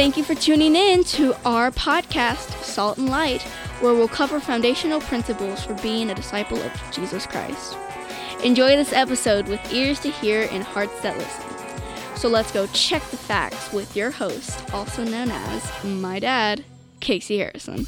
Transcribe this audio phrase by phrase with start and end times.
[0.00, 3.42] Thank you for tuning in to our podcast, Salt and Light,
[3.82, 7.76] where we'll cover foundational principles for being a disciple of Jesus Christ.
[8.42, 12.16] Enjoy this episode with ears to hear and hearts that listen.
[12.16, 16.64] So let's go check the facts with your host, also known as my dad,
[17.00, 17.84] Casey Harrison.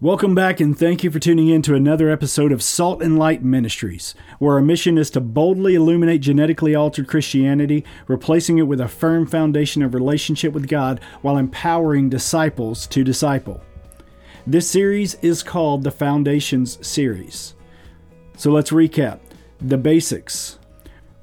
[0.00, 3.42] Welcome back and thank you for tuning in to another episode of Salt and Light
[3.42, 8.86] Ministries, where our mission is to boldly illuminate genetically altered Christianity, replacing it with a
[8.86, 13.60] firm foundation of relationship with God while empowering disciples to disciple.
[14.46, 17.56] This series is called the Foundations Series.
[18.36, 19.18] So let's recap
[19.60, 20.60] the basics,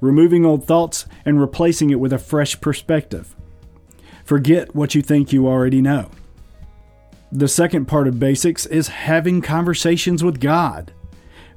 [0.02, 3.34] removing old thoughts and replacing it with a fresh perspective.
[4.26, 6.10] Forget what you think you already know.
[7.32, 10.92] The second part of basics is having conversations with God.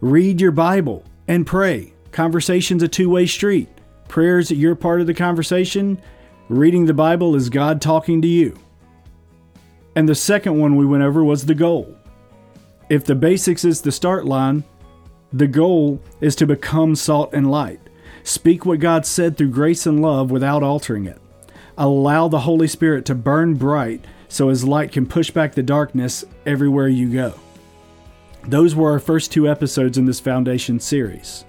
[0.02, 1.94] Read your Bible and pray.
[2.12, 3.70] Conversation's a two way street.
[4.08, 6.02] Prayer's your part of the conversation.
[6.48, 8.58] Reading the Bible is God talking to you.
[9.96, 11.96] And the second one we went over was the goal.
[12.90, 14.64] If the basics is the start line,
[15.32, 17.80] the goal is to become salt and light.
[18.24, 21.22] Speak what God said through grace and love without altering it.
[21.78, 26.24] Allow the Holy Spirit to burn bright so his light can push back the darkness
[26.46, 27.34] everywhere you go.
[28.48, 31.44] Those were our first two episodes in this Foundation series.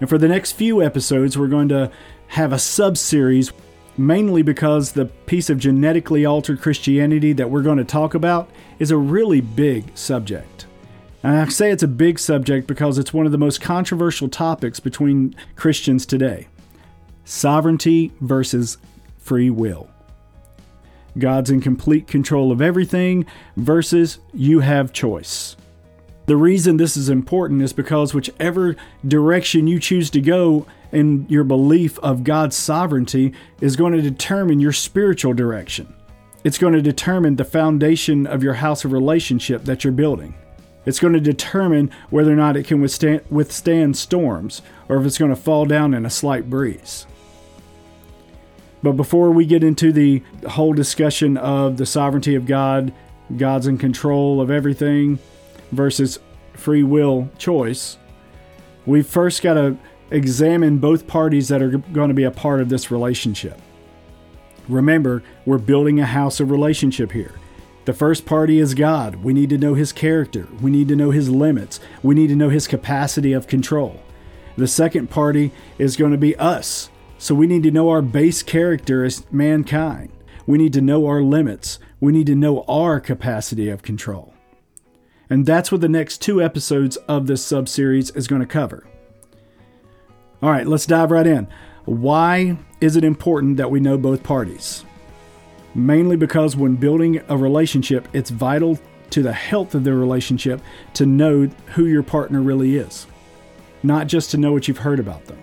[0.00, 1.92] And for the next few episodes, we're going to
[2.28, 3.52] have a sub series,
[3.96, 8.90] mainly because the piece of genetically altered Christianity that we're going to talk about is
[8.90, 10.66] a really big subject.
[11.22, 14.80] And I say it's a big subject because it's one of the most controversial topics
[14.80, 16.48] between Christians today
[17.24, 18.78] sovereignty versus
[19.18, 19.88] free will.
[21.18, 25.56] God's in complete control of everything versus you have choice.
[26.26, 31.44] The reason this is important is because whichever direction you choose to go in your
[31.44, 35.92] belief of God's sovereignty is going to determine your spiritual direction.
[36.44, 40.34] It's going to determine the foundation of your house of relationship that you're building.
[40.84, 45.18] It's going to determine whether or not it can withstand, withstand storms or if it's
[45.18, 47.06] going to fall down in a slight breeze.
[48.82, 52.92] But before we get into the whole discussion of the sovereignty of God,
[53.36, 55.18] God's in control of everything
[55.70, 56.18] versus
[56.54, 57.96] free will choice,
[58.84, 59.76] we first got to
[60.10, 63.60] examine both parties that are going to be a part of this relationship.
[64.68, 67.34] Remember, we're building a house of relationship here.
[67.84, 69.16] The first party is God.
[69.16, 70.46] We need to know his character.
[70.60, 71.80] We need to know his limits.
[72.02, 74.00] We need to know his capacity of control.
[74.56, 76.90] The second party is going to be us.
[77.22, 80.10] So we need to know our base character as mankind.
[80.44, 81.78] We need to know our limits.
[82.00, 84.34] We need to know our capacity of control.
[85.30, 88.88] And that's what the next two episodes of this sub-series is going to cover.
[90.42, 91.46] All right, let's dive right in.
[91.84, 94.84] Why is it important that we know both parties?
[95.76, 100.60] Mainly because when building a relationship, it's vital to the health of the relationship
[100.94, 103.06] to know who your partner really is,
[103.84, 105.40] not just to know what you've heard about them.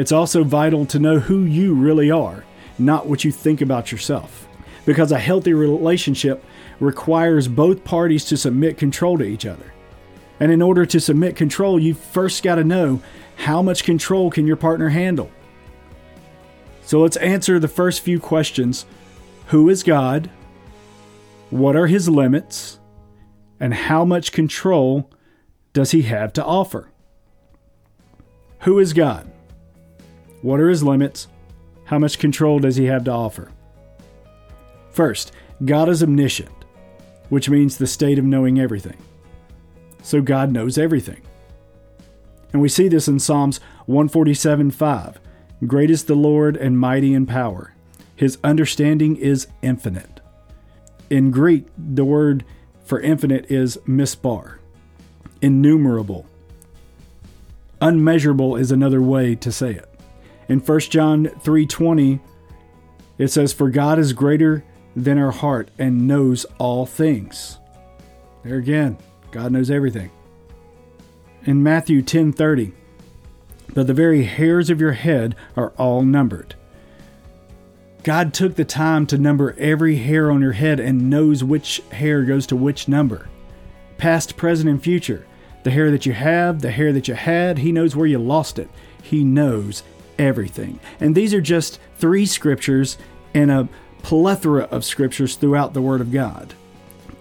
[0.00, 2.42] It's also vital to know who you really are,
[2.78, 4.48] not what you think about yourself.
[4.86, 6.42] Because a healthy relationship
[6.80, 9.74] requires both parties to submit control to each other.
[10.40, 13.02] And in order to submit control, you first got to know
[13.36, 15.30] how much control can your partner handle.
[16.86, 18.86] So let's answer the first few questions
[19.48, 20.30] Who is God?
[21.50, 22.78] What are his limits?
[23.60, 25.10] And how much control
[25.74, 26.90] does he have to offer?
[28.60, 29.30] Who is God?
[30.42, 31.28] What are his limits?
[31.84, 33.50] How much control does he have to offer?
[34.90, 35.32] First,
[35.64, 36.64] God is omniscient,
[37.28, 38.96] which means the state of knowing everything.
[40.02, 41.22] So God knows everything.
[42.52, 45.20] And we see this in Psalms 147 5.
[45.66, 47.74] Great is the Lord and mighty in power.
[48.16, 50.20] His understanding is infinite.
[51.10, 52.44] In Greek, the word
[52.84, 54.58] for infinite is misbar,
[55.42, 56.26] innumerable.
[57.80, 59.89] Unmeasurable is another way to say it.
[60.50, 62.18] In 1 John 3:20,
[63.18, 64.64] it says for God is greater
[64.96, 67.58] than our heart and knows all things.
[68.42, 68.96] There again,
[69.30, 70.10] God knows everything.
[71.44, 72.72] In Matthew 10:30,
[73.74, 76.56] but the very hairs of your head are all numbered.
[78.02, 82.24] God took the time to number every hair on your head and knows which hair
[82.24, 83.28] goes to which number.
[83.98, 85.26] Past, present, and future.
[85.62, 88.58] The hair that you have, the hair that you had, He knows where you lost
[88.58, 88.68] it.
[89.00, 89.84] He knows
[90.20, 90.78] everything.
[91.00, 92.98] And these are just three scriptures
[93.34, 93.68] and a
[94.02, 96.54] plethora of scriptures throughout the Word of God.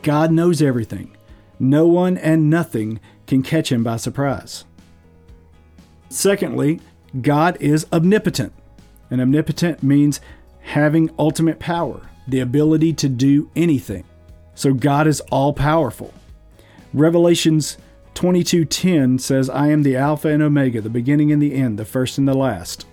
[0.01, 1.15] God knows everything.
[1.59, 4.65] No one and nothing can catch him by surprise.
[6.09, 6.79] Secondly,
[7.21, 8.53] God is omnipotent.
[9.11, 10.21] And omnipotent means
[10.61, 14.03] having ultimate power, the ability to do anything.
[14.55, 16.13] So God is all powerful.
[16.93, 17.77] Revelations
[18.19, 22.17] 22:10 says, "I am the Alpha and Omega, the beginning and the end, the first
[22.17, 22.85] and the last."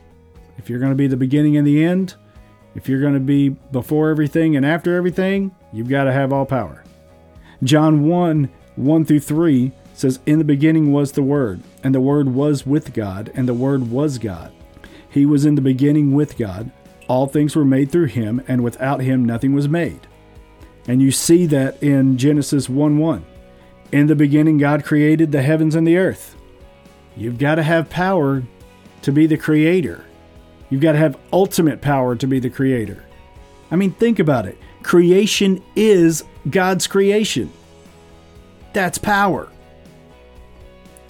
[0.56, 2.14] If you're going to be the beginning and the end,
[2.76, 6.46] if you're going to be before everything and after everything, you've got to have all
[6.46, 6.84] power.
[7.64, 12.28] John 1 1 through 3 says, In the beginning was the Word, and the Word
[12.28, 14.52] was with God, and the Word was God.
[15.10, 16.70] He was in the beginning with God.
[17.08, 20.06] All things were made through him, and without him nothing was made.
[20.86, 23.24] And you see that in Genesis 1 1.
[23.92, 26.36] In the beginning, God created the heavens and the earth.
[27.16, 28.42] You've got to have power
[29.02, 30.04] to be the creator.
[30.68, 33.04] You've got to have ultimate power to be the creator.
[33.70, 34.58] I mean, think about it.
[34.82, 37.52] Creation is God's creation.
[38.72, 39.48] That's power.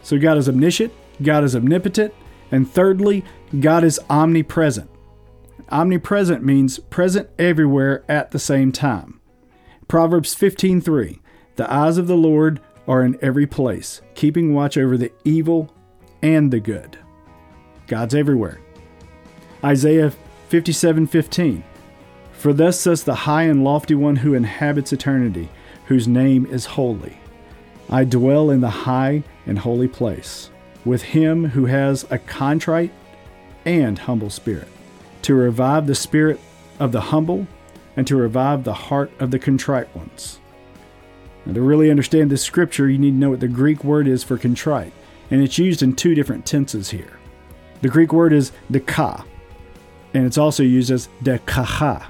[0.02, 0.92] So God is omniscient,
[1.22, 2.14] God is omnipotent,
[2.52, 3.24] and thirdly,
[3.58, 4.88] God is omnipresent.
[5.70, 9.20] Omnipresent means present everywhere at the same time.
[9.88, 11.18] Proverbs 15:3
[11.56, 15.72] The eyes of the Lord are in every place, keeping watch over the evil
[16.22, 16.98] and the good.
[17.86, 18.60] God's everywhere.
[19.64, 20.12] Isaiah
[20.48, 21.62] 57:15
[22.32, 25.48] For thus says the high and lofty one who inhabits eternity,
[25.86, 27.18] whose name is holy.
[27.88, 30.50] I dwell in the high and holy place,
[30.84, 32.92] with him who has a contrite
[33.64, 34.68] and humble spirit,
[35.22, 36.40] to revive the spirit
[36.78, 37.46] of the humble
[37.96, 40.40] and to revive the heart of the contrite ones.
[41.46, 44.24] Now, to really understand this scripture, you need to know what the Greek word is
[44.24, 44.92] for contrite,
[45.30, 47.18] and it's used in two different tenses here.
[47.82, 49.24] The Greek word is deka,
[50.12, 52.04] and it's also used as dekaha.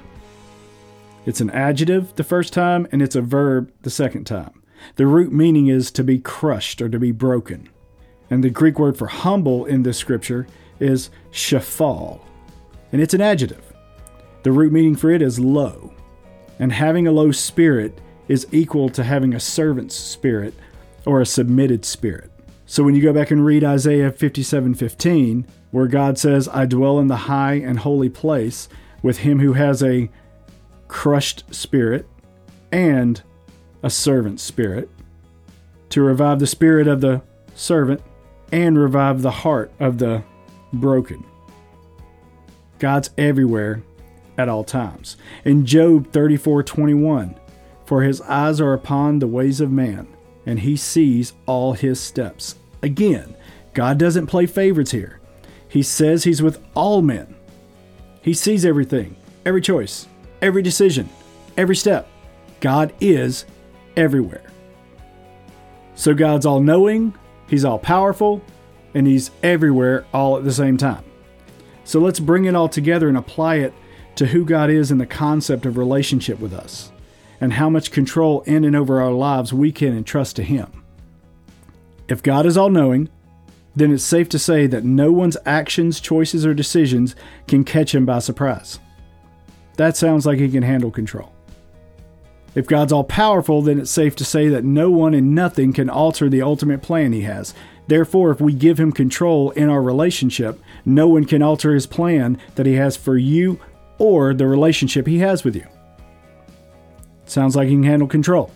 [1.27, 4.63] It's an adjective the first time, and it's a verb the second time.
[4.95, 7.69] The root meaning is to be crushed or to be broken.
[8.31, 10.47] And the Greek word for humble in this scripture
[10.81, 12.21] is shafal,
[12.93, 13.73] and it's an adjective.
[14.45, 15.93] The root meaning for it is low,
[16.59, 20.55] and having a low spirit is equal to having a servant's spirit
[21.05, 22.31] or a submitted spirit.
[22.67, 27.07] So when you go back and read Isaiah 57:15, where God says, "I dwell in
[27.07, 28.69] the high and holy place
[29.03, 30.11] with him who has a
[30.89, 32.07] crushed spirit
[32.73, 33.23] and
[33.83, 34.89] a servant spirit,
[35.91, 37.23] to revive the spirit of the
[37.55, 38.01] servant
[38.51, 40.23] and revive the heart of the
[40.73, 41.23] broken.
[42.79, 43.83] God's everywhere
[44.37, 45.17] at all times.
[45.45, 47.35] In Job 34:21,
[47.87, 50.09] for his eyes are upon the ways of man,
[50.45, 52.57] and he sees all his steps.
[52.83, 53.35] Again,
[53.75, 55.21] God doesn't play favorites here.
[55.69, 57.35] He says he's with all men.
[58.23, 60.09] He sees everything, every choice,
[60.43, 61.09] every decision,
[61.57, 62.09] every step.
[62.61, 63.47] God is
[63.97, 64.43] everywhere.
[65.95, 67.15] So God's all knowing,
[67.47, 68.43] He's all powerful,
[68.95, 71.05] and He's everywhere all at the same time.
[71.85, 73.73] So let's bring it all together and apply it
[74.17, 76.91] to who God is in the concept of relationship with us
[77.41, 80.71] and how much control in and over our lives we can entrust to Him.
[82.09, 83.09] If God is all knowing,
[83.75, 87.15] then it's safe to say that no one's actions, choices, or decisions
[87.47, 88.79] can catch Him by surprise.
[89.77, 91.33] That sounds like He can handle control.
[92.55, 95.91] If God's all powerful, then it's safe to say that no one and nothing can
[95.91, 97.53] alter the ultimate plan He has.
[97.87, 102.39] Therefore, if we give Him control in our relationship, no one can alter His plan
[102.55, 103.61] that He has for you
[103.99, 105.67] or the relationship He has with you.
[107.27, 108.51] Sounds like He can handle control.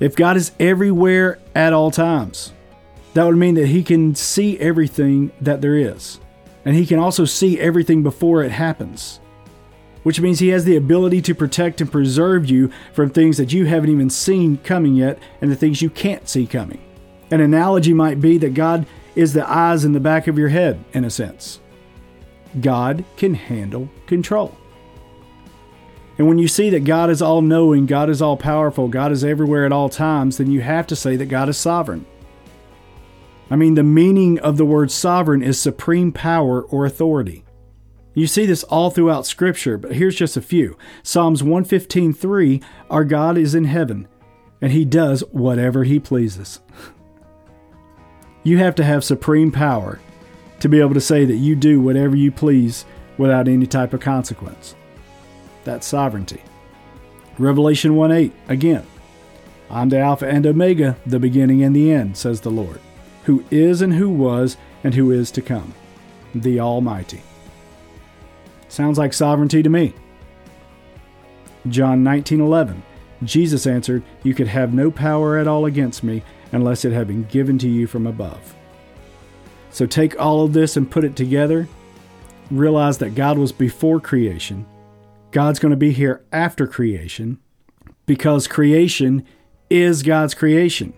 [0.00, 2.52] If God is everywhere at all times,
[3.14, 6.20] that would mean that He can see everything that there is.
[6.64, 9.20] And He can also see everything before it happens
[10.04, 13.66] which means He has the ability to protect and preserve you from things that you
[13.66, 16.80] haven't even seen coming yet and the things you can't see coming.
[17.32, 20.82] An analogy might be that God is the eyes in the back of your head,
[20.92, 21.58] in a sense.
[22.60, 24.56] God can handle control.
[26.16, 29.24] And when you see that God is all knowing, God is all powerful, God is
[29.24, 32.06] everywhere at all times, then you have to say that God is sovereign.
[33.50, 37.44] I mean, the meaning of the word sovereign is supreme power or authority.
[38.14, 40.78] You see this all throughout Scripture, but here's just a few.
[41.02, 44.06] Psalms 115:3, Our God is in heaven,
[44.62, 46.60] and He does whatever He pleases.
[48.44, 49.98] You have to have supreme power
[50.60, 52.84] to be able to say that you do whatever you please
[53.18, 54.76] without any type of consequence.
[55.64, 56.42] That's sovereignty.
[57.38, 58.86] Revelation 1 8, again,
[59.70, 62.80] I'm the Alpha and Omega, the beginning and the end, says the Lord,
[63.24, 65.74] who is and who was and who is to come,
[66.34, 67.22] the Almighty.
[68.68, 69.94] Sounds like sovereignty to me.
[71.68, 72.82] John 19:11.
[73.22, 77.24] Jesus answered, "You could have no power at all against me unless it had been
[77.24, 78.54] given to you from above."
[79.70, 81.68] So take all of this and put it together.
[82.50, 84.66] Realize that God was before creation.
[85.34, 87.40] God's going to be here after creation
[88.06, 89.26] because creation
[89.68, 90.92] is God's creation.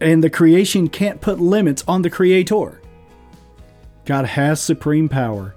[0.00, 2.82] And the creation can't put limits on the creator.
[4.06, 5.54] God has supreme power.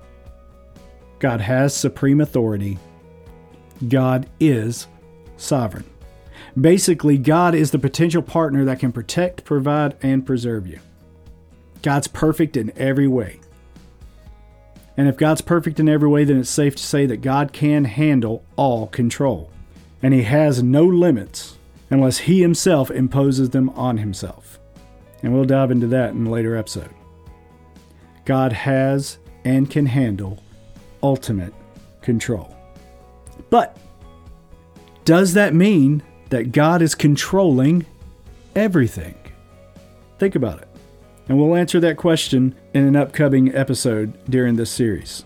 [1.18, 2.78] God has supreme authority.
[3.88, 4.86] God is
[5.38, 5.86] sovereign.
[6.60, 10.80] Basically, God is the potential partner that can protect, provide, and preserve you.
[11.82, 13.40] God's perfect in every way.
[14.98, 17.86] And if God's perfect in every way, then it's safe to say that God can
[17.86, 19.52] handle all control.
[20.04, 21.58] And He has no limits
[21.90, 24.60] unless He Himself imposes them on Himself.
[25.24, 26.90] And we'll dive into that in a later episode.
[28.26, 30.44] God has and can handle
[31.02, 31.54] ultimate
[32.02, 32.56] control.
[33.50, 33.78] But
[35.06, 37.86] does that mean that God is controlling
[38.56, 39.16] everything?
[40.20, 40.71] Think about it.
[41.28, 45.24] And we'll answer that question in an upcoming episode during this series.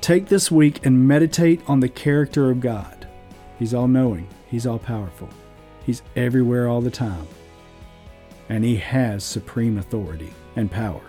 [0.00, 3.08] Take this week and meditate on the character of God.
[3.58, 5.28] He's all knowing, He's all powerful,
[5.84, 7.26] He's everywhere all the time,
[8.48, 11.02] and He has supreme authority and power.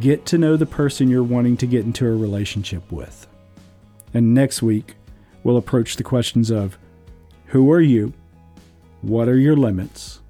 [0.00, 3.26] Get to know the person you're wanting to get into a relationship with.
[4.14, 4.94] And next week,
[5.42, 6.78] we'll approach the questions of
[7.46, 8.12] who are you?
[9.00, 10.21] What are your limits?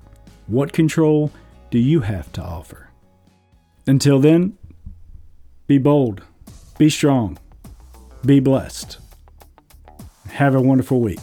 [0.46, 1.30] What control
[1.70, 2.88] do you have to offer?
[3.86, 4.58] Until then,
[5.66, 6.22] be bold,
[6.78, 7.38] be strong,
[8.24, 8.98] be blessed.
[10.30, 11.20] Have a wonderful week.